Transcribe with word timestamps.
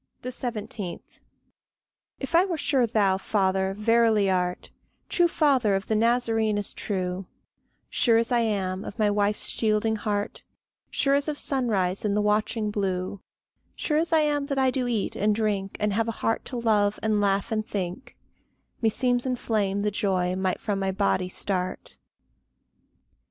17. 0.27 0.99
If 2.19 2.33
I 2.33 2.43
were 2.43 2.57
sure 2.57 2.87
thou, 2.87 3.19
Father, 3.19 3.75
verily 3.77 4.31
art, 4.31 4.71
True 5.09 5.27
father 5.27 5.75
of 5.75 5.87
the 5.87 5.95
Nazarene 5.95 6.57
as 6.57 6.73
true, 6.73 7.27
Sure 7.87 8.17
as 8.17 8.31
I 8.31 8.39
am 8.39 8.83
of 8.83 8.97
my 8.97 9.11
wife's 9.11 9.49
shielding 9.49 9.97
heart, 9.97 10.43
Sure 10.89 11.13
as 11.13 11.27
of 11.27 11.37
sunrise 11.37 12.03
in 12.03 12.15
the 12.15 12.21
watching 12.23 12.71
blue, 12.71 13.21
Sure 13.75 13.99
as 13.99 14.11
I 14.11 14.21
am 14.21 14.47
that 14.47 14.57
I 14.57 14.71
do 14.71 14.87
eat 14.87 15.15
and 15.15 15.35
drink, 15.35 15.77
And 15.79 15.93
have 15.93 16.07
a 16.07 16.11
heart 16.23 16.45
to 16.45 16.57
love 16.57 16.97
and 17.03 17.21
laugh 17.21 17.51
and 17.51 17.63
think, 17.63 18.17
Meseems 18.81 19.27
in 19.27 19.35
flame 19.35 19.81
the 19.81 19.91
joy 19.91 20.35
might 20.35 20.59
from 20.59 20.79
my 20.79 20.91
body 20.91 21.29
start. 21.29 21.99